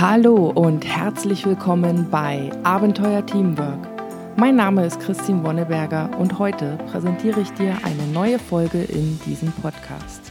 Hallo 0.00 0.52
und 0.54 0.86
herzlich 0.86 1.44
willkommen 1.44 2.08
bei 2.08 2.52
Abenteuer 2.62 3.26
Teamwork. 3.26 3.88
Mein 4.36 4.54
Name 4.54 4.86
ist 4.86 5.00
Christine 5.00 5.42
Wonneberger 5.42 6.16
und 6.20 6.38
heute 6.38 6.78
präsentiere 6.88 7.40
ich 7.40 7.50
dir 7.54 7.76
eine 7.82 8.06
neue 8.12 8.38
Folge 8.38 8.80
in 8.80 9.18
diesem 9.26 9.50
Podcast. 9.50 10.30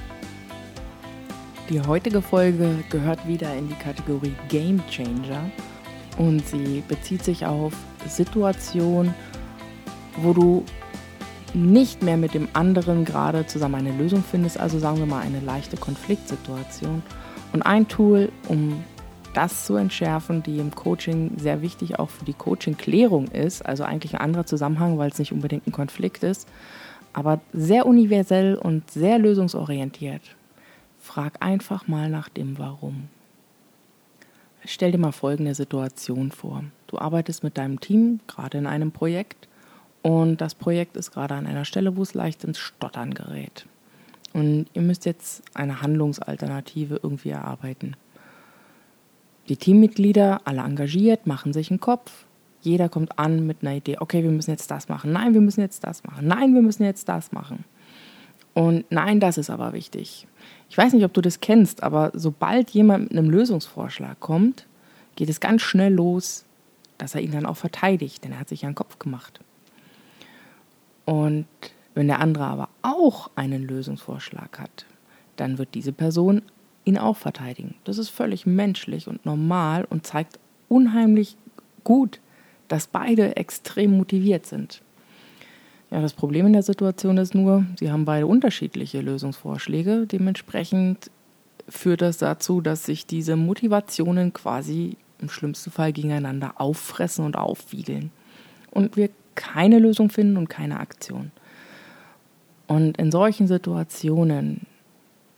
Die 1.69 1.81
heutige 1.81 2.21
Folge 2.21 2.81
gehört 2.89 3.27
wieder 3.27 3.53
in 3.55 3.67
die 3.67 3.75
Kategorie 3.75 4.31
Game 4.47 4.81
Changer 4.87 5.51
und 6.17 6.47
sie 6.47 6.81
bezieht 6.87 7.25
sich 7.25 7.45
auf 7.45 7.73
Situationen, 8.07 9.13
wo 10.15 10.31
du 10.31 10.63
nicht 11.53 12.03
mehr 12.03 12.15
mit 12.15 12.33
dem 12.33 12.47
anderen 12.53 13.03
gerade 13.03 13.45
zusammen 13.47 13.75
eine 13.75 13.91
Lösung 13.91 14.23
findest, 14.23 14.61
also 14.61 14.79
sagen 14.79 14.99
wir 14.99 15.07
mal 15.07 15.23
eine 15.23 15.41
leichte 15.41 15.75
Konfliktsituation. 15.75 17.03
Und 17.51 17.63
ein 17.63 17.85
Tool, 17.89 18.31
um 18.47 18.81
das 19.37 19.67
zu 19.67 19.75
entschärfen, 19.75 20.41
die 20.41 20.57
im 20.57 20.73
Coaching 20.73 21.37
sehr 21.37 21.61
wichtig 21.61 21.99
auch 21.99 22.09
für 22.09 22.25
die 22.25 22.33
Coaching-Klärung 22.33 23.27
ist, 23.27 23.63
also 23.63 23.83
eigentlich 23.83 24.15
ein 24.15 24.21
anderer 24.21 24.47
Zusammenhang, 24.47 24.97
weil 24.97 25.11
es 25.11 25.19
nicht 25.19 25.31
unbedingt 25.31 25.67
ein 25.67 25.71
Konflikt 25.71 26.23
ist, 26.23 26.47
aber 27.13 27.39
sehr 27.53 27.85
universell 27.85 28.55
und 28.55 28.89
sehr 28.89 29.19
lösungsorientiert. 29.19 30.35
Frag 30.99 31.37
einfach 31.39 31.87
mal 31.87 32.09
nach 32.09 32.29
dem 32.29 32.57
Warum. 32.57 33.09
Stell 34.65 34.91
dir 34.91 34.97
mal 34.97 35.11
folgende 35.11 35.53
Situation 35.53 36.31
vor. 36.31 36.63
Du 36.87 36.97
arbeitest 36.97 37.43
mit 37.43 37.59
deinem 37.59 37.79
Team 37.79 38.21
gerade 38.25 38.57
in 38.57 38.65
einem 38.65 38.91
Projekt 38.91 39.47
und 40.01 40.41
das 40.41 40.55
Projekt 40.55 40.97
ist 40.97 41.11
gerade 41.11 41.35
an 41.35 41.45
einer 41.45 41.63
Stelle, 41.63 41.95
wo 41.95 42.01
es 42.01 42.15
leicht 42.15 42.43
ins 42.43 42.57
Stottern 42.57 43.13
gerät. 43.13 43.67
Und 44.33 44.65
ihr 44.73 44.81
müsst 44.81 45.05
jetzt 45.05 45.43
eine 45.53 45.81
Handlungsalternative 45.81 46.99
irgendwie 47.03 47.29
erarbeiten. 47.29 47.95
Die 49.49 49.57
Teammitglieder, 49.57 50.41
alle 50.45 50.61
engagiert, 50.61 51.25
machen 51.25 51.53
sich 51.53 51.71
einen 51.71 51.79
Kopf. 51.79 52.25
Jeder 52.61 52.89
kommt 52.89 53.17
an 53.17 53.47
mit 53.47 53.57
einer 53.61 53.75
Idee, 53.75 53.97
okay, 53.99 54.23
wir 54.23 54.31
müssen 54.31 54.51
jetzt 54.51 54.69
das 54.71 54.89
machen. 54.89 55.13
Nein, 55.13 55.33
wir 55.33 55.41
müssen 55.41 55.61
jetzt 55.61 55.83
das 55.83 56.03
machen. 56.03 56.27
Nein, 56.27 56.53
wir 56.53 56.61
müssen 56.61 56.83
jetzt 56.83 57.07
das 57.07 57.31
machen. 57.31 57.63
Und 58.53 58.85
nein, 58.89 59.19
das 59.19 59.37
ist 59.37 59.49
aber 59.49 59.73
wichtig. 59.73 60.27
Ich 60.69 60.77
weiß 60.77 60.93
nicht, 60.93 61.05
ob 61.05 61.13
du 61.13 61.21
das 61.21 61.39
kennst, 61.39 61.83
aber 61.83 62.11
sobald 62.13 62.71
jemand 62.71 63.03
mit 63.03 63.11
einem 63.17 63.29
Lösungsvorschlag 63.29 64.19
kommt, 64.19 64.65
geht 65.15 65.29
es 65.29 65.39
ganz 65.39 65.61
schnell 65.61 65.93
los, 65.93 66.43
dass 66.97 67.15
er 67.15 67.21
ihn 67.21 67.31
dann 67.31 67.45
auch 67.45 67.57
verteidigt, 67.57 68.23
denn 68.23 68.31
er 68.31 68.39
hat 68.39 68.49
sich 68.49 68.63
ja 68.63 68.67
einen 68.67 68.75
Kopf 68.75 68.99
gemacht. 68.99 69.39
Und 71.05 71.45
wenn 71.93 72.07
der 72.07 72.19
andere 72.19 72.45
aber 72.45 72.69
auch 72.81 73.29
einen 73.35 73.65
Lösungsvorschlag 73.65 74.59
hat, 74.59 74.85
dann 75.35 75.57
wird 75.57 75.73
diese 75.73 75.93
Person 75.93 76.41
ihn 76.87 76.97
auch 76.97 77.17
verteidigen. 77.17 77.75
Das 77.83 77.97
ist 77.97 78.09
völlig 78.09 78.45
menschlich 78.45 79.07
und 79.07 79.25
normal 79.25 79.85
und 79.89 80.07
zeigt 80.07 80.39
unheimlich 80.69 81.37
gut, 81.83 82.19
dass 82.67 82.87
beide 82.87 83.35
extrem 83.35 83.97
motiviert 83.97 84.45
sind. 84.45 84.81
Ja, 85.91 86.01
das 86.01 86.13
Problem 86.13 86.45
in 86.47 86.53
der 86.53 86.63
Situation 86.63 87.17
ist 87.17 87.33
nur, 87.33 87.65
sie 87.79 87.91
haben 87.91 88.05
beide 88.05 88.27
unterschiedliche 88.27 88.99
Lösungsvorschläge. 88.99 90.05
Dementsprechend 90.05 91.09
führt 91.69 92.01
das 92.01 92.17
dazu, 92.17 92.59
dass 92.59 92.85
sich 92.85 93.05
diese 93.05 93.35
Motivationen 93.35 94.33
quasi 94.33 94.97
im 95.19 95.29
schlimmsten 95.29 95.71
Fall 95.71 95.93
gegeneinander 95.93 96.59
auffressen 96.59 97.25
und 97.25 97.37
aufwiegeln. 97.37 98.11
Und 98.71 98.97
wir 98.97 99.09
keine 99.35 99.79
Lösung 99.79 100.09
finden 100.09 100.35
und 100.35 100.49
keine 100.49 100.79
Aktion. 100.79 101.31
Und 102.67 102.97
in 102.97 103.11
solchen 103.11 103.47
Situationen 103.47 104.67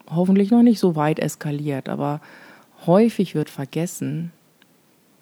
hoffentlich 0.09 0.51
noch 0.51 0.63
nicht 0.63 0.79
so 0.79 0.95
weit 0.95 1.19
eskaliert, 1.19 1.89
aber 1.89 2.21
häufig 2.85 3.35
wird 3.35 3.49
vergessen, 3.49 4.31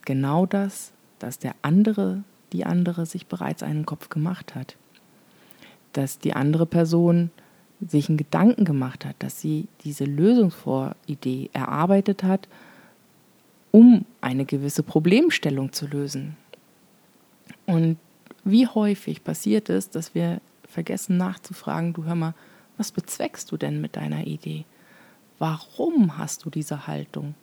genau 0.06 0.46
das, 0.46 0.92
dass 1.20 1.40
der 1.40 1.56
andere, 1.62 2.24
die 2.54 2.66
andere 2.66 3.06
sich 3.06 3.28
bereits 3.28 3.64
einen 3.64 3.86
Kopf 3.86 4.10
gemacht 4.10 4.56
hat. 4.56 4.76
Dass 5.94 6.20
die 6.20 6.34
andere 6.34 6.66
Person 6.66 7.32
sich 7.86 8.10
einen 8.10 8.18
Gedanken 8.18 8.66
gemacht 8.66 9.06
hat, 9.06 9.16
dass 9.20 9.42
sie 9.42 9.68
diese 9.84 10.06
Lösungsvoridee 10.06 11.50
erarbeitet 11.54 12.24
hat, 12.24 12.48
um 13.72 14.06
eine 14.22 14.46
gewisse 14.46 14.84
Problemstellung 14.84 15.74
zu 15.74 15.88
lösen. 15.88 16.38
Und 17.66 17.98
wie 18.44 18.66
häufig 18.68 19.24
passiert 19.24 19.70
es, 19.70 19.90
dass 19.90 20.16
wir 20.16 20.42
vergessen 20.68 21.18
nachzufragen, 21.18 21.94
du 21.94 22.06
hör 22.06 22.16
mal, 22.16 22.34
was 22.78 22.92
bezweckst 22.92 23.52
du 23.52 23.58
denn 23.58 23.82
mit 23.82 23.96
deiner 23.96 24.26
Idee? 24.26 24.66
Warum 25.40 26.18
hast 26.18 26.46
du 26.46 26.50
diese 26.50 26.88
Haltung? 26.88 27.36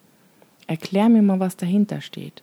Erklär 0.67 1.09
mir 1.09 1.23
mal, 1.23 1.41
was 1.41 1.57
dahinter 1.57 2.01
steht. 2.01 2.43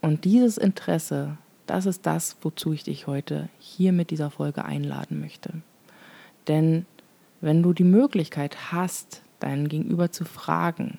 Und 0.00 0.24
dieses 0.24 0.58
Interesse, 0.58 1.38
das 1.66 1.86
ist 1.86 2.06
das, 2.06 2.36
wozu 2.42 2.72
ich 2.72 2.84
dich 2.84 3.06
heute 3.06 3.48
hier 3.58 3.92
mit 3.92 4.10
dieser 4.10 4.30
Folge 4.30 4.64
einladen 4.64 5.20
möchte. 5.20 5.62
Denn 6.46 6.86
wenn 7.40 7.62
du 7.62 7.72
die 7.72 7.84
Möglichkeit 7.84 8.72
hast, 8.72 9.22
deinen 9.40 9.68
Gegenüber 9.68 10.12
zu 10.12 10.24
fragen, 10.24 10.98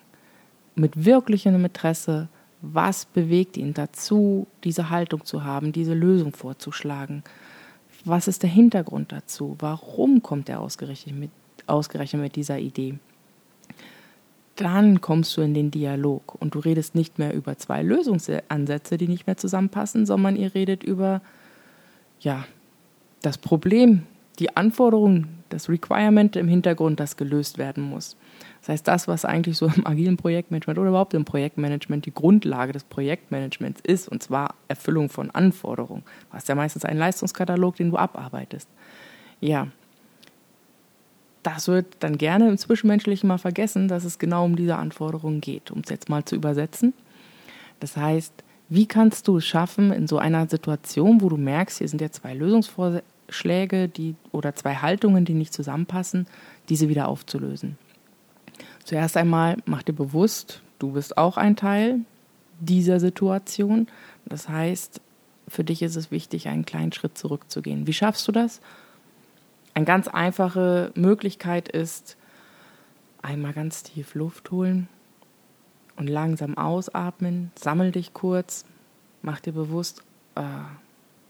mit 0.74 1.04
wirklichem 1.04 1.64
Interesse, 1.64 2.28
was 2.60 3.06
bewegt 3.06 3.56
ihn 3.56 3.74
dazu, 3.74 4.46
diese 4.64 4.90
Haltung 4.90 5.24
zu 5.24 5.44
haben, 5.44 5.72
diese 5.72 5.94
Lösung 5.94 6.32
vorzuschlagen? 6.32 7.22
Was 8.04 8.28
ist 8.28 8.42
der 8.42 8.50
Hintergrund 8.50 9.12
dazu? 9.12 9.56
Warum 9.58 10.22
kommt 10.22 10.48
er 10.48 10.60
ausgerechnet 10.60 11.16
mit, 11.16 11.30
ausgerechnet 11.66 12.22
mit 12.22 12.36
dieser 12.36 12.58
Idee? 12.58 12.98
Dann 14.60 15.00
kommst 15.00 15.36
du 15.36 15.40
in 15.40 15.54
den 15.54 15.70
Dialog 15.70 16.34
und 16.34 16.54
du 16.54 16.58
redest 16.58 16.94
nicht 16.94 17.18
mehr 17.18 17.32
über 17.32 17.56
zwei 17.58 17.82
Lösungsansätze, 17.82 18.98
die 18.98 19.08
nicht 19.08 19.26
mehr 19.26 19.36
zusammenpassen, 19.36 20.04
sondern 20.04 20.36
ihr 20.36 20.54
redet 20.54 20.82
über 20.82 21.22
ja, 22.20 22.44
das 23.22 23.38
Problem, 23.38 24.02
die 24.38 24.56
Anforderung, 24.56 25.26
das 25.48 25.68
Requirement 25.68 26.36
im 26.36 26.48
Hintergrund, 26.48 26.98
das 27.00 27.16
gelöst 27.16 27.58
werden 27.58 27.84
muss. 27.84 28.16
Das 28.60 28.70
heißt, 28.70 28.88
das, 28.88 29.08
was 29.08 29.24
eigentlich 29.24 29.56
so 29.56 29.66
im 29.66 29.86
agilen 29.86 30.16
Projektmanagement 30.16 30.78
oder 30.78 30.88
überhaupt 30.88 31.14
im 31.14 31.24
Projektmanagement 31.24 32.04
die 32.06 32.12
Grundlage 32.14 32.72
des 32.72 32.84
Projektmanagements 32.84 33.80
ist, 33.82 34.08
und 34.08 34.22
zwar 34.22 34.54
Erfüllung 34.66 35.08
von 35.08 35.30
Anforderungen. 35.30 36.02
Du 36.30 36.36
hast 36.36 36.48
ja 36.48 36.54
meistens 36.54 36.84
einen 36.84 36.98
Leistungskatalog, 36.98 37.76
den 37.76 37.90
du 37.90 37.96
abarbeitest. 37.96 38.68
Ja, 39.40 39.68
das 41.54 41.68
wird 41.68 41.86
dann 42.00 42.18
gerne 42.18 42.48
im 42.48 42.58
Zwischenmenschlichen 42.58 43.28
mal 43.28 43.38
vergessen, 43.38 43.88
dass 43.88 44.04
es 44.04 44.18
genau 44.18 44.44
um 44.44 44.56
diese 44.56 44.76
Anforderungen 44.76 45.40
geht, 45.40 45.70
um 45.70 45.80
es 45.80 45.90
jetzt 45.90 46.08
mal 46.08 46.24
zu 46.24 46.34
übersetzen. 46.34 46.94
Das 47.80 47.96
heißt, 47.96 48.32
wie 48.68 48.86
kannst 48.86 49.28
du 49.28 49.38
es 49.38 49.46
schaffen, 49.46 49.92
in 49.92 50.06
so 50.06 50.18
einer 50.18 50.48
Situation, 50.48 51.22
wo 51.22 51.28
du 51.28 51.36
merkst, 51.36 51.78
hier 51.78 51.88
sind 51.88 52.00
ja 52.00 52.10
zwei 52.10 52.34
Lösungsvorschläge 52.34 53.88
die, 53.88 54.14
oder 54.32 54.54
zwei 54.54 54.74
Haltungen, 54.76 55.24
die 55.24 55.34
nicht 55.34 55.54
zusammenpassen, 55.54 56.26
diese 56.68 56.88
wieder 56.88 57.08
aufzulösen? 57.08 57.78
Zuerst 58.84 59.16
einmal 59.16 59.56
mach 59.64 59.82
dir 59.82 59.92
bewusst, 59.92 60.62
du 60.78 60.92
bist 60.92 61.16
auch 61.16 61.36
ein 61.36 61.56
Teil 61.56 62.00
dieser 62.60 63.00
Situation. 63.00 63.86
Das 64.26 64.48
heißt, 64.48 65.00
für 65.46 65.64
dich 65.64 65.82
ist 65.82 65.96
es 65.96 66.10
wichtig, 66.10 66.48
einen 66.48 66.66
kleinen 66.66 66.92
Schritt 66.92 67.16
zurückzugehen. 67.16 67.86
Wie 67.86 67.92
schaffst 67.92 68.26
du 68.28 68.32
das? 68.32 68.60
Eine 69.78 69.84
ganz 69.84 70.08
einfache 70.08 70.90
Möglichkeit 70.96 71.68
ist, 71.68 72.16
einmal 73.22 73.52
ganz 73.52 73.84
tief 73.84 74.16
Luft 74.16 74.50
holen 74.50 74.88
und 75.94 76.08
langsam 76.08 76.58
ausatmen. 76.58 77.52
Sammel 77.54 77.92
dich 77.92 78.12
kurz, 78.12 78.64
mach 79.22 79.38
dir 79.38 79.52
bewusst, 79.52 80.02
äh, 80.34 80.42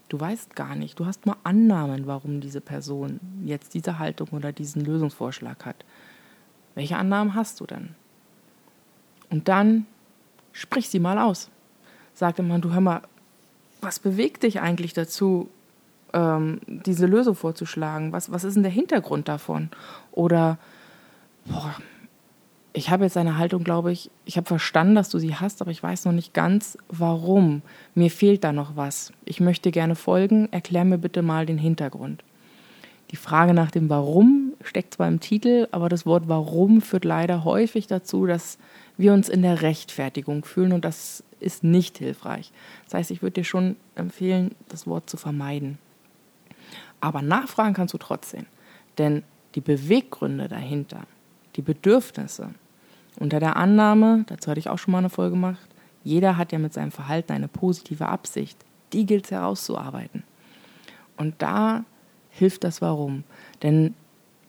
du 0.07 0.19
weißt 0.19 0.55
gar 0.55 0.73
nicht, 0.73 0.99
du 0.99 1.05
hast 1.05 1.27
nur 1.27 1.37
Annahmen, 1.43 2.07
warum 2.07 2.41
diese 2.41 2.59
Person 2.59 3.19
jetzt 3.45 3.75
diese 3.75 3.99
Haltung 3.99 4.29
oder 4.29 4.51
diesen 4.51 4.83
Lösungsvorschlag 4.83 5.63
hat. 5.63 5.85
Welche 6.73 6.97
Annahmen 6.97 7.35
hast 7.35 7.59
du 7.59 7.67
denn? 7.67 7.93
Und 9.29 9.47
dann 9.47 9.85
sprich 10.53 10.89
sie 10.89 10.99
mal 10.99 11.19
aus. 11.19 11.51
Sag 12.15 12.37
dir 12.37 12.41
mal, 12.41 12.59
du 12.59 12.73
hör 12.73 12.81
mal, 12.81 13.03
was 13.79 13.99
bewegt 13.99 14.41
dich 14.41 14.59
eigentlich 14.59 14.93
dazu, 14.93 15.51
ähm, 16.13 16.59
diese 16.67 17.05
Lösung 17.05 17.35
vorzuschlagen? 17.35 18.11
Was, 18.11 18.31
was 18.31 18.43
ist 18.43 18.55
denn 18.55 18.63
der 18.63 18.71
Hintergrund 18.71 19.27
davon? 19.27 19.69
Oder, 20.11 20.57
boah, 21.45 21.75
ich 22.73 22.89
habe 22.89 23.03
jetzt 23.03 23.17
eine 23.17 23.37
Haltung, 23.37 23.63
glaube 23.63 23.91
ich, 23.91 24.11
ich 24.25 24.37
habe 24.37 24.47
verstanden, 24.47 24.95
dass 24.95 25.09
du 25.09 25.19
sie 25.19 25.35
hast, 25.35 25.61
aber 25.61 25.71
ich 25.71 25.81
weiß 25.81 26.05
noch 26.05 26.11
nicht 26.11 26.33
ganz, 26.33 26.77
warum. 26.87 27.61
Mir 27.95 28.11
fehlt 28.11 28.43
da 28.43 28.51
noch 28.53 28.75
was. 28.75 29.11
Ich 29.25 29.39
möchte 29.39 29.71
gerne 29.71 29.95
folgen. 29.95 30.47
Erklär 30.51 30.85
mir 30.85 30.97
bitte 30.97 31.21
mal 31.21 31.45
den 31.45 31.57
Hintergrund. 31.57 32.23
Die 33.11 33.15
Frage 33.15 33.55
nach 33.55 33.71
dem 33.71 33.89
Warum 33.89 34.53
steckt 34.61 34.93
zwar 34.93 35.07
im 35.07 35.19
Titel, 35.19 35.67
aber 35.71 35.89
das 35.89 36.05
Wort 36.05 36.27
Warum 36.27 36.81
führt 36.81 37.05
leider 37.05 37.43
häufig 37.43 37.87
dazu, 37.87 38.27
dass 38.27 38.59
wir 38.97 39.13
uns 39.13 39.29
in 39.29 39.41
der 39.41 39.61
Rechtfertigung 39.61 40.45
fühlen 40.45 40.73
und 40.73 40.85
das 40.85 41.23
ist 41.39 41.63
nicht 41.63 41.97
hilfreich. 41.97 42.51
Das 42.85 42.93
heißt, 42.93 43.11
ich 43.11 43.21
würde 43.21 43.35
dir 43.35 43.43
schon 43.45 43.77
empfehlen, 43.95 44.53
das 44.67 44.85
Wort 44.85 45.09
zu 45.09 45.17
vermeiden. 45.17 45.79
Aber 47.01 47.21
nachfragen 47.21 47.73
kannst 47.73 47.93
du 47.93 47.97
trotzdem. 47.97 48.45
Denn 48.97 49.23
die 49.55 49.61
Beweggründe 49.61 50.47
dahinter, 50.47 51.03
die 51.55 51.61
Bedürfnisse, 51.61 52.49
unter 53.19 53.39
der 53.39 53.57
Annahme, 53.57 54.23
dazu 54.27 54.49
hatte 54.49 54.59
ich 54.59 54.69
auch 54.69 54.77
schon 54.77 54.91
mal 54.91 54.99
eine 54.99 55.09
Folge 55.09 55.31
gemacht, 55.31 55.69
Jeder 56.03 56.37
hat 56.37 56.51
ja 56.51 56.59
mit 56.59 56.73
seinem 56.73 56.91
Verhalten 56.91 57.33
eine 57.33 57.47
positive 57.47 58.07
Absicht. 58.07 58.57
Die 58.93 59.05
gilt 59.05 59.25
es 59.25 59.31
herauszuarbeiten. 59.31 60.23
Und 61.17 61.35
da 61.39 61.83
hilft 62.29 62.63
das 62.63 62.81
Warum. 62.81 63.23
Denn 63.61 63.93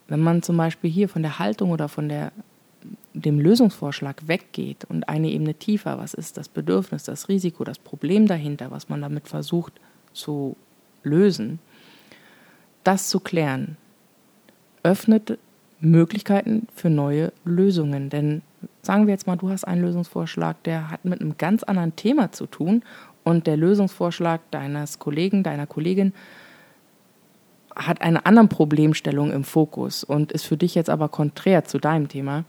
wenn 0.09 0.21
man 0.21 0.43
zum 0.43 0.57
Beispiel 0.57 0.91
hier 0.91 1.09
von 1.09 1.23
der 1.23 1.39
Haltung 1.39 1.71
oder 1.71 1.89
von 1.89 2.09
der, 2.09 2.33
dem 3.15 3.39
Lösungsvorschlag 3.41 4.29
weggeht 4.29 4.85
und 4.85 5.09
eine 5.09 5.31
Ebene 5.31 5.55
tiefer, 5.55 5.99
was 5.99 6.15
ist 6.15 6.37
das 6.37 6.49
Bedürfnis, 6.49 7.05
das 7.05 7.29
Risiko, 7.29 7.65
das 7.65 7.79
Problem 7.79 8.27
dahinter, 8.27 8.71
was 8.71 8.89
man 8.89 9.03
damit 9.03 9.29
versucht 9.29 9.73
zu 10.13 10.57
lösen, 11.03 11.59
das 12.91 13.09
zu 13.09 13.21
klären, 13.21 13.77
öffnet 14.83 15.39
Möglichkeiten 15.79 16.67
für 16.75 16.91
neue 16.91 17.33
Lösungen. 17.45 18.11
Denn 18.11 18.43
sagen 18.83 19.07
wir 19.07 19.15
jetzt 19.15 19.29
mal, 19.29 19.37
du 19.37 19.49
hast 19.49 19.63
einen 19.63 19.83
Lösungsvorschlag, 19.83 20.61
der 20.65 20.91
hat 20.91 21.05
mit 21.05 21.21
einem 21.21 21.37
ganz 21.39 21.63
anderen 21.63 21.95
Thema 21.95 22.33
zu 22.33 22.47
tun 22.47 22.83
und 23.23 23.47
der 23.47 23.57
Lösungsvorschlag 23.57 24.41
deines 24.51 24.99
Kollegen, 24.99 25.45
deiner 25.45 25.69
Kollegin 25.69 26.13
hat 27.77 28.03
eine 28.03 28.27
andere 28.27 28.49
Problemstellung 28.49 29.31
im 29.31 29.45
Fokus 29.45 30.03
und 30.03 30.33
ist 30.33 30.45
für 30.45 30.57
dich 30.57 30.75
jetzt 30.75 30.91
aber 30.91 31.09
konträr 31.09 31.65
zu 31.65 31.79
deinem 31.79 32.09
Thema. 32.09 32.45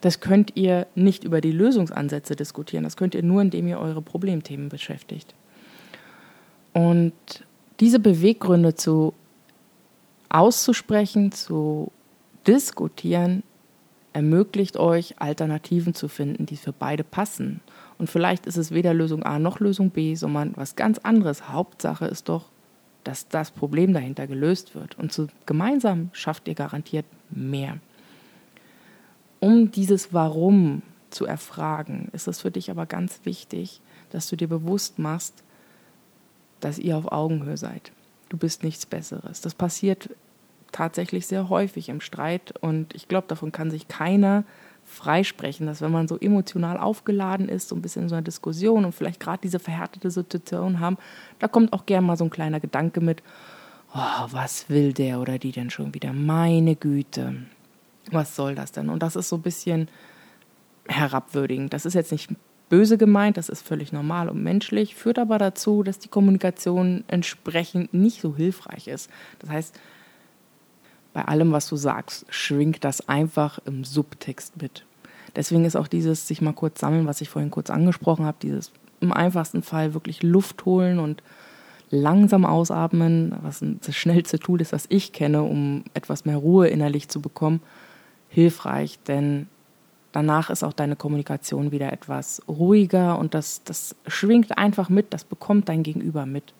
Das 0.00 0.18
könnt 0.18 0.56
ihr 0.56 0.88
nicht 0.96 1.22
über 1.22 1.40
die 1.40 1.52
Lösungsansätze 1.52 2.34
diskutieren. 2.34 2.82
Das 2.82 2.96
könnt 2.96 3.14
ihr 3.14 3.22
nur, 3.22 3.40
indem 3.40 3.68
ihr 3.68 3.78
eure 3.78 4.02
Problemthemen 4.02 4.68
beschäftigt. 4.68 5.32
Und 6.72 7.12
diese 7.78 8.00
Beweggründe 8.00 8.74
zu 8.74 9.14
auszusprechen, 10.28 11.32
zu 11.32 11.92
diskutieren, 12.46 13.42
ermöglicht 14.12 14.76
euch, 14.76 15.20
Alternativen 15.20 15.94
zu 15.94 16.08
finden, 16.08 16.46
die 16.46 16.56
für 16.56 16.72
beide 16.72 17.04
passen. 17.04 17.60
Und 17.98 18.08
vielleicht 18.08 18.46
ist 18.46 18.56
es 18.56 18.70
weder 18.70 18.94
Lösung 18.94 19.22
A 19.22 19.38
noch 19.38 19.60
Lösung 19.60 19.90
B, 19.90 20.14
sondern 20.14 20.52
was 20.56 20.76
ganz 20.76 20.98
anderes. 20.98 21.48
Hauptsache 21.48 22.06
ist 22.06 22.28
doch, 22.28 22.46
dass 23.04 23.28
das 23.28 23.50
Problem 23.50 23.92
dahinter 23.92 24.26
gelöst 24.26 24.74
wird. 24.74 24.98
Und 24.98 25.12
so 25.12 25.28
gemeinsam 25.44 26.10
schafft 26.12 26.48
ihr 26.48 26.54
garantiert 26.54 27.06
mehr. 27.30 27.78
Um 29.38 29.70
dieses 29.70 30.12
Warum 30.12 30.82
zu 31.10 31.26
erfragen, 31.26 32.08
ist 32.12 32.26
es 32.26 32.40
für 32.40 32.50
dich 32.50 32.70
aber 32.70 32.86
ganz 32.86 33.20
wichtig, 33.24 33.80
dass 34.10 34.28
du 34.28 34.36
dir 34.36 34.48
bewusst 34.48 34.98
machst, 34.98 35.44
dass 36.60 36.78
ihr 36.78 36.96
auf 36.96 37.12
Augenhöhe 37.12 37.56
seid. 37.56 37.92
Du 38.28 38.36
bist 38.36 38.64
nichts 38.64 38.86
Besseres. 38.86 39.40
Das 39.40 39.54
passiert 39.54 40.10
tatsächlich 40.72 41.26
sehr 41.26 41.48
häufig 41.48 41.88
im 41.88 42.00
Streit 42.00 42.54
und 42.60 42.94
ich 42.94 43.08
glaube, 43.08 43.28
davon 43.28 43.52
kann 43.52 43.70
sich 43.70 43.88
keiner 43.88 44.44
freisprechen, 44.84 45.66
dass 45.66 45.80
wenn 45.80 45.90
man 45.90 46.06
so 46.08 46.18
emotional 46.18 46.78
aufgeladen 46.78 47.48
ist, 47.48 47.68
so 47.68 47.74
ein 47.74 47.82
bisschen 47.82 48.04
in 48.04 48.08
so 48.08 48.14
einer 48.14 48.22
Diskussion 48.22 48.84
und 48.84 48.92
vielleicht 48.92 49.20
gerade 49.20 49.40
diese 49.42 49.58
verhärtete 49.58 50.10
Situation 50.10 50.80
haben, 50.80 50.96
da 51.38 51.48
kommt 51.48 51.72
auch 51.72 51.86
gern 51.86 52.04
mal 52.04 52.16
so 52.16 52.24
ein 52.24 52.30
kleiner 52.30 52.60
Gedanke 52.60 53.00
mit, 53.00 53.22
oh, 53.94 54.26
was 54.30 54.68
will 54.68 54.92
der 54.92 55.20
oder 55.20 55.38
die 55.38 55.52
denn 55.52 55.70
schon 55.70 55.92
wieder? 55.94 56.12
Meine 56.12 56.76
Güte, 56.76 57.34
was 58.12 58.36
soll 58.36 58.54
das 58.54 58.72
denn? 58.72 58.88
Und 58.88 59.02
das 59.02 59.16
ist 59.16 59.28
so 59.28 59.36
ein 59.36 59.42
bisschen 59.42 59.88
herabwürdigend. 60.88 61.72
Das 61.72 61.84
ist 61.84 61.94
jetzt 61.94 62.12
nicht 62.12 62.30
böse 62.68 62.98
gemeint, 62.98 63.36
das 63.36 63.48
ist 63.48 63.66
völlig 63.66 63.92
normal 63.92 64.28
und 64.28 64.42
menschlich, 64.42 64.94
führt 64.94 65.18
aber 65.18 65.38
dazu, 65.38 65.82
dass 65.82 65.98
die 65.98 66.08
Kommunikation 66.08 67.04
entsprechend 67.08 67.94
nicht 67.94 68.20
so 68.20 68.34
hilfreich 68.34 68.88
ist. 68.88 69.10
Das 69.38 69.50
heißt, 69.50 69.80
bei 71.12 71.24
allem, 71.24 71.52
was 71.52 71.68
du 71.68 71.76
sagst, 71.76 72.26
schwingt 72.28 72.84
das 72.84 73.08
einfach 73.08 73.58
im 73.64 73.84
Subtext 73.84 74.60
mit. 74.60 74.84
Deswegen 75.34 75.64
ist 75.64 75.76
auch 75.76 75.88
dieses 75.88 76.26
sich 76.26 76.40
mal 76.42 76.52
kurz 76.52 76.80
sammeln, 76.80 77.06
was 77.06 77.20
ich 77.20 77.28
vorhin 77.28 77.50
kurz 77.50 77.70
angesprochen 77.70 78.24
habe, 78.24 78.38
dieses 78.42 78.72
im 79.00 79.12
einfachsten 79.12 79.62
Fall 79.62 79.94
wirklich 79.94 80.22
Luft 80.22 80.64
holen 80.64 80.98
und 80.98 81.22
langsam 81.90 82.44
ausatmen, 82.44 83.34
was 83.42 83.62
das 83.62 83.94
schnellste 83.94 84.38
Tool 84.38 84.60
ist, 84.60 84.72
was 84.72 84.86
ich 84.88 85.12
kenne, 85.12 85.42
um 85.42 85.84
etwas 85.94 86.24
mehr 86.24 86.36
Ruhe 86.36 86.68
innerlich 86.68 87.08
zu 87.08 87.20
bekommen, 87.20 87.60
hilfreich, 88.28 88.98
denn 89.06 89.48
danach 90.16 90.48
ist 90.48 90.64
auch 90.64 90.72
deine 90.72 90.96
Kommunikation 90.96 91.72
wieder 91.72 91.92
etwas 91.92 92.40
ruhiger 92.48 93.18
und 93.18 93.34
das, 93.34 93.62
das 93.64 93.94
schwingt 94.06 94.56
einfach 94.56 94.88
mit, 94.88 95.12
das 95.12 95.24
bekommt 95.24 95.68
dein 95.68 95.82
Gegenüber 95.82 96.24
mit. 96.24 96.54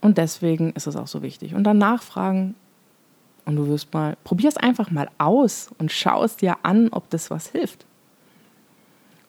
Und 0.00 0.18
deswegen 0.18 0.72
ist 0.72 0.88
es 0.88 0.96
auch 0.96 1.06
so 1.06 1.22
wichtig. 1.22 1.54
Und 1.54 1.62
dann 1.62 1.78
nachfragen 1.78 2.56
und 3.44 3.54
du 3.54 3.68
wirst 3.68 3.94
mal, 3.94 4.16
probier 4.24 4.48
es 4.48 4.56
einfach 4.56 4.90
mal 4.90 5.10
aus 5.18 5.70
und 5.78 5.92
schau 5.92 6.24
es 6.24 6.36
dir 6.36 6.56
an, 6.64 6.88
ob 6.90 7.08
das 7.10 7.30
was 7.30 7.46
hilft. 7.46 7.86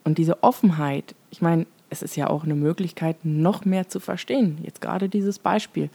Und 0.04 0.18
diese 0.18 0.42
Offenheit, 0.42 1.14
ich 1.30 1.44
meine, 1.44 1.68
es 1.92 2.02
ist 2.02 2.16
ja 2.16 2.28
auch 2.28 2.44
eine 2.44 2.56
Möglichkeit, 2.56 3.18
noch 3.24 3.66
mehr 3.66 3.88
zu 3.88 4.00
verstehen. 4.00 4.58
Jetzt 4.64 4.82
gerade 4.82 5.10
dieses 5.10 5.38
Beispiel. 5.38 5.92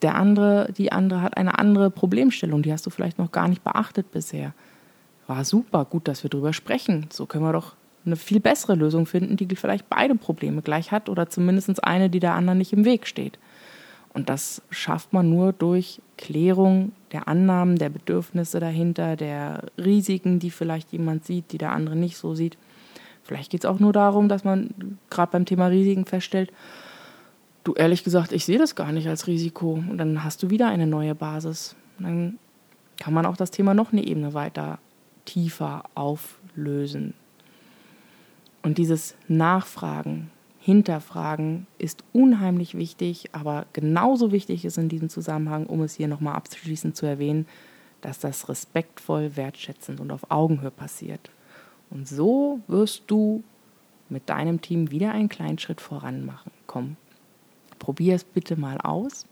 Der 0.00 0.14
andere, 0.14 0.72
die 0.72 0.92
andere 0.92 1.20
hat 1.20 1.36
eine 1.36 1.58
andere 1.58 1.90
Problemstellung, 1.90 2.62
die 2.62 2.72
hast 2.72 2.86
du 2.86 2.90
vielleicht 2.90 3.18
noch 3.18 3.32
gar 3.32 3.48
nicht 3.48 3.62
beachtet 3.62 4.10
bisher. 4.12 4.54
War 5.26 5.44
super, 5.44 5.84
gut, 5.84 6.08
dass 6.08 6.22
wir 6.22 6.30
drüber 6.30 6.52
sprechen. 6.52 7.06
So 7.10 7.26
können 7.26 7.44
wir 7.44 7.52
doch 7.52 7.74
eine 8.04 8.16
viel 8.16 8.40
bessere 8.40 8.74
Lösung 8.74 9.06
finden, 9.06 9.36
die 9.36 9.56
vielleicht 9.56 9.88
beide 9.88 10.14
Probleme 10.14 10.60
gleich 10.62 10.92
hat 10.92 11.08
oder 11.08 11.30
zumindest 11.30 11.82
eine, 11.84 12.10
die 12.10 12.20
der 12.20 12.34
anderen 12.34 12.58
nicht 12.58 12.72
im 12.72 12.84
Weg 12.84 13.06
steht. 13.06 13.38
Und 14.12 14.28
das 14.28 14.62
schafft 14.70 15.12
man 15.12 15.28
nur 15.28 15.52
durch 15.52 16.00
Klärung 16.16 16.92
der 17.12 17.26
Annahmen, 17.26 17.76
der 17.76 17.88
Bedürfnisse 17.88 18.60
dahinter, 18.60 19.16
der 19.16 19.64
Risiken, 19.76 20.38
die 20.38 20.50
vielleicht 20.50 20.92
jemand 20.92 21.24
sieht, 21.24 21.50
die 21.50 21.58
der 21.58 21.72
andere 21.72 21.96
nicht 21.96 22.16
so 22.16 22.34
sieht. 22.34 22.56
Vielleicht 23.24 23.50
geht 23.50 23.64
es 23.64 23.70
auch 23.70 23.80
nur 23.80 23.92
darum, 23.92 24.28
dass 24.28 24.44
man 24.44 24.98
gerade 25.10 25.32
beim 25.32 25.46
Thema 25.46 25.66
Risiken 25.66 26.04
feststellt, 26.04 26.52
du 27.64 27.72
ehrlich 27.72 28.04
gesagt, 28.04 28.32
ich 28.32 28.44
sehe 28.44 28.58
das 28.58 28.76
gar 28.76 28.92
nicht 28.92 29.08
als 29.08 29.26
Risiko. 29.26 29.72
Und 29.72 29.98
dann 29.98 30.22
hast 30.22 30.42
du 30.42 30.50
wieder 30.50 30.68
eine 30.68 30.86
neue 30.86 31.14
Basis. 31.14 31.74
Dann 31.98 32.38
kann 33.00 33.14
man 33.14 33.26
auch 33.26 33.36
das 33.36 33.50
Thema 33.50 33.74
noch 33.74 33.92
eine 33.92 34.04
Ebene 34.04 34.34
weiter 34.34 34.78
tiefer 35.24 35.84
auflösen. 35.94 37.14
Und 38.62 38.78
dieses 38.78 39.14
Nachfragen, 39.28 40.30
Hinterfragen 40.58 41.66
ist 41.78 42.04
unheimlich 42.14 42.74
wichtig, 42.74 43.28
aber 43.32 43.66
genauso 43.74 44.32
wichtig 44.32 44.64
ist 44.64 44.78
in 44.78 44.88
diesem 44.88 45.10
Zusammenhang, 45.10 45.66
um 45.66 45.82
es 45.82 45.94
hier 45.94 46.08
nochmal 46.08 46.36
abzuschließend 46.36 46.96
zu 46.96 47.04
erwähnen, 47.04 47.46
dass 48.00 48.18
das 48.18 48.48
respektvoll, 48.48 49.36
wertschätzend 49.36 50.00
und 50.00 50.10
auf 50.10 50.30
Augenhöhe 50.30 50.70
passiert. 50.70 51.30
Und 51.90 52.08
so 52.08 52.60
wirst 52.66 53.04
du 53.08 53.44
mit 54.08 54.28
deinem 54.30 54.60
Team 54.62 54.90
wieder 54.90 55.12
einen 55.12 55.28
kleinen 55.28 55.58
Schritt 55.58 55.82
voran 55.82 56.24
machen. 56.24 56.50
Komm, 56.66 56.96
probier 57.78 58.14
es 58.14 58.24
bitte 58.24 58.56
mal 58.56 58.78
aus. 58.80 59.26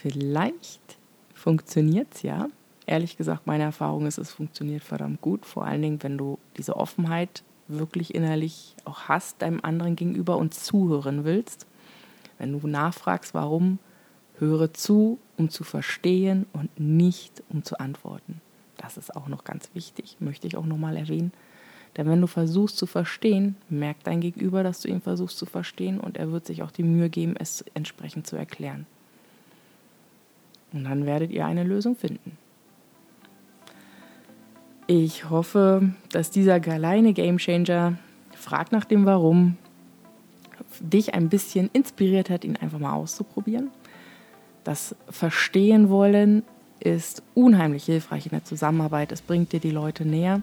Vielleicht 0.00 0.98
funktioniert 1.34 2.08
es 2.14 2.22
ja. 2.22 2.48
Ehrlich 2.88 3.18
gesagt, 3.18 3.46
meine 3.46 3.64
Erfahrung 3.64 4.06
ist, 4.06 4.16
es 4.16 4.32
funktioniert 4.32 4.82
verdammt 4.82 5.20
gut. 5.20 5.44
Vor 5.44 5.66
allen 5.66 5.82
Dingen, 5.82 6.02
wenn 6.02 6.16
du 6.16 6.38
diese 6.56 6.74
Offenheit 6.74 7.42
wirklich 7.66 8.14
innerlich 8.14 8.74
auch 8.86 9.02
hast 9.08 9.42
deinem 9.42 9.60
anderen 9.62 9.94
gegenüber 9.94 10.38
und 10.38 10.54
zuhören 10.54 11.26
willst. 11.26 11.66
Wenn 12.38 12.58
du 12.58 12.66
nachfragst, 12.66 13.34
warum, 13.34 13.78
höre 14.38 14.72
zu, 14.72 15.18
um 15.36 15.50
zu 15.50 15.64
verstehen 15.64 16.46
und 16.54 16.80
nicht 16.80 17.42
um 17.50 17.62
zu 17.62 17.78
antworten. 17.78 18.40
Das 18.78 18.96
ist 18.96 19.14
auch 19.14 19.28
noch 19.28 19.44
ganz 19.44 19.68
wichtig, 19.74 20.16
möchte 20.18 20.46
ich 20.46 20.56
auch 20.56 20.64
nochmal 20.64 20.96
erwähnen. 20.96 21.32
Denn 21.98 22.08
wenn 22.08 22.22
du 22.22 22.26
versuchst 22.26 22.78
zu 22.78 22.86
verstehen, 22.86 23.56
merkt 23.68 24.06
dein 24.06 24.22
Gegenüber, 24.22 24.62
dass 24.62 24.80
du 24.80 24.88
ihn 24.88 25.02
versuchst 25.02 25.36
zu 25.36 25.44
verstehen 25.44 26.00
und 26.00 26.16
er 26.16 26.32
wird 26.32 26.46
sich 26.46 26.62
auch 26.62 26.70
die 26.70 26.84
Mühe 26.84 27.10
geben, 27.10 27.34
es 27.38 27.66
entsprechend 27.74 28.26
zu 28.26 28.36
erklären. 28.36 28.86
Und 30.72 30.84
dann 30.84 31.04
werdet 31.04 31.32
ihr 31.32 31.44
eine 31.44 31.64
Lösung 31.64 31.94
finden. 31.94 32.38
Ich 34.90 35.28
hoffe, 35.28 35.90
dass 36.12 36.30
dieser 36.30 36.60
kleine 36.60 37.12
Gamechanger, 37.12 37.98
frag 38.32 38.72
nach 38.72 38.86
dem 38.86 39.04
Warum, 39.04 39.58
dich 40.80 41.12
ein 41.12 41.28
bisschen 41.28 41.68
inspiriert 41.74 42.30
hat, 42.30 42.42
ihn 42.42 42.56
einfach 42.56 42.78
mal 42.78 42.94
auszuprobieren. 42.94 43.70
Das 44.64 44.96
Verstehen 45.10 45.90
wollen 45.90 46.42
ist 46.80 47.22
unheimlich 47.34 47.84
hilfreich 47.84 48.24
in 48.24 48.30
der 48.30 48.44
Zusammenarbeit. 48.44 49.12
Es 49.12 49.20
bringt 49.20 49.52
dir 49.52 49.60
die 49.60 49.72
Leute 49.72 50.06
näher. 50.06 50.40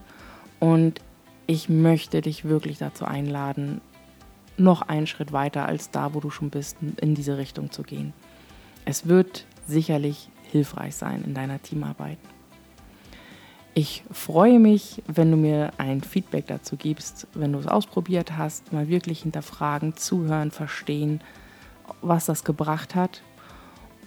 Und 0.59 1.01
ich 1.47 1.67
möchte 1.67 2.21
dich 2.21 2.45
wirklich 2.45 2.77
dazu 2.77 3.05
einladen, 3.05 3.81
noch 4.57 4.83
einen 4.83 5.07
Schritt 5.07 5.31
weiter 5.31 5.65
als 5.65 5.89
da, 5.89 6.13
wo 6.13 6.19
du 6.19 6.29
schon 6.29 6.51
bist, 6.51 6.77
in 7.01 7.15
diese 7.15 7.39
Richtung 7.39 7.71
zu 7.71 7.81
gehen. 7.81 8.13
Es 8.85 9.07
wird 9.07 9.47
sicherlich 9.67 10.29
hilfreich 10.51 10.95
sein 10.95 11.23
in 11.25 11.33
deiner 11.33 11.63
Teamarbeit. 11.63 12.19
Ich 13.77 14.05
freue 14.10 14.58
mich, 14.58 15.03
wenn 15.05 15.32
du 15.32 15.38
mir 15.38 15.74
ein 15.77 16.00
Feedback 16.00 16.48
dazu 16.48 16.77
gibst, 16.77 17.27
wenn 17.34 17.51
du 17.51 17.60
es 17.60 17.67
ausprobiert 17.67 18.38
hast, 18.38 18.72
mal 18.72 18.88
wirklich 18.88 19.24
hinterfragen, 19.24 19.98
zuhören, 19.98 20.51
verstehen, 20.51 21.20
was 22.01 22.24
das 22.24 22.46
gebracht 22.46 22.96
hat. 22.96 23.22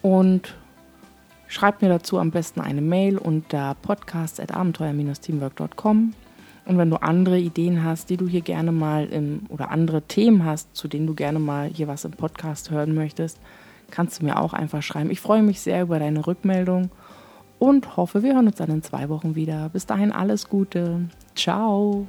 Und 0.01 0.57
schreib 1.49 1.83
mir 1.83 1.91
dazu 1.91 2.19
am 2.19 2.31
besten 2.31 2.63
eine 2.63 2.81
Mail 2.81 3.19
unter 3.19 3.77
podcast.abenteuer-teamwork.com. 3.83 6.15
Und 6.65 6.79
wenn 6.79 6.89
du 6.89 6.97
andere 7.03 7.39
Ideen 7.39 7.85
hast, 7.85 8.09
die 8.09 8.17
du 8.17 8.27
hier 8.27 8.41
gerne 8.41 8.73
mal 8.73 9.05
im, 9.09 9.43
oder 9.51 9.71
andere 9.71 10.01
Themen 10.01 10.47
hast, 10.47 10.75
zu 10.75 10.89
denen 10.89 11.07
du 11.07 11.15
gerne 11.15 11.41
mal 11.41 11.69
hier 11.69 11.89
was 11.89 12.07
im 12.07 12.13
Podcast 12.13 12.71
hören 12.71 12.95
möchtest, 12.95 13.39
kannst 13.91 14.21
du 14.21 14.25
mir 14.25 14.41
auch 14.41 14.55
einfach 14.55 14.83
schreiben. 14.83 15.11
Ich 15.11 15.21
freue 15.21 15.43
mich 15.43 15.61
sehr 15.61 15.83
über 15.83 15.99
deine 15.99 16.27
Rückmeldung 16.27 16.91
und 17.59 17.97
hoffe, 17.97 18.23
wir 18.23 18.35
hören 18.35 18.47
uns 18.47 18.57
dann 18.57 18.71
in 18.71 18.83
zwei 18.83 19.09
Wochen 19.09 19.35
wieder. 19.35 19.69
Bis 19.69 19.87
dahin 19.87 20.13
alles 20.13 20.49
Gute. 20.49 21.09
Ciao. 21.35 22.07